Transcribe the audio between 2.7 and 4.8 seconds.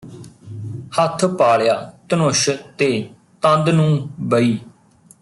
ਤੇ ਤੰਦ ਨੂੰ ਬਈ